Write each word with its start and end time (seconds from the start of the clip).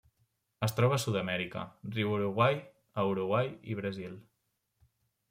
Es 0.67 0.71
troba 0.77 0.95
a 0.99 1.01
Sud-amèrica: 1.01 1.65
riu 1.97 2.09
Uruguai 2.15 2.57
a 3.03 3.05
Uruguai 3.11 3.53
i 3.75 3.79
Brasil. 3.81 4.17